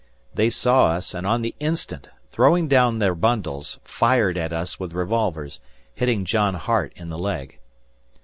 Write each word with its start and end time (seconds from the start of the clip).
They 0.33 0.49
saw 0.49 0.87
us 0.87 1.13
and, 1.13 1.27
on 1.27 1.43
the 1.43 1.53
instant, 1.59 2.09
throwing 2.31 2.67
down 2.67 2.97
their 2.97 3.13
bundles, 3.13 3.77
fired 3.83 4.35
at 4.35 4.51
us 4.51 4.79
with 4.79 4.93
revolvers, 4.93 5.59
hitting 5.93 6.25
John 6.25 6.55
Hart 6.55 6.91
in 6.95 7.09
the 7.09 7.19
leg. 7.19 7.59